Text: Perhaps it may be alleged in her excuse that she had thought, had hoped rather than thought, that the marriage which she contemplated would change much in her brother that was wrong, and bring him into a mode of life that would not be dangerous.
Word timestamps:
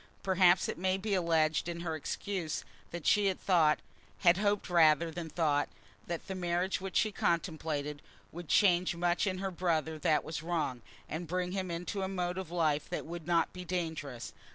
Perhaps 0.23 0.67
it 0.67 0.79
may 0.79 0.97
be 0.97 1.13
alleged 1.13 1.69
in 1.69 1.81
her 1.81 1.95
excuse 1.95 2.65
that 2.89 3.05
she 3.05 3.27
had 3.27 3.39
thought, 3.39 3.77
had 4.21 4.37
hoped 4.37 4.67
rather 4.67 5.11
than 5.11 5.29
thought, 5.29 5.69
that 6.07 6.25
the 6.25 6.33
marriage 6.33 6.81
which 6.81 6.95
she 6.97 7.11
contemplated 7.11 8.01
would 8.31 8.47
change 8.49 8.95
much 8.95 9.27
in 9.27 9.37
her 9.37 9.51
brother 9.51 9.99
that 9.99 10.23
was 10.23 10.41
wrong, 10.41 10.81
and 11.07 11.27
bring 11.27 11.51
him 11.51 11.69
into 11.69 12.01
a 12.01 12.07
mode 12.07 12.39
of 12.39 12.49
life 12.49 12.89
that 12.89 13.05
would 13.05 13.27
not 13.27 13.53
be 13.53 13.63
dangerous. 13.63 14.33